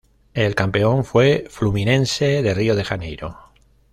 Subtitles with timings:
[0.33, 3.37] El campeón fue Fluminense de Río de Janeiro.